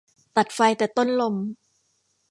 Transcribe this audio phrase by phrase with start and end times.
[0.37, 1.35] ตัดไฟแต่ต้นลม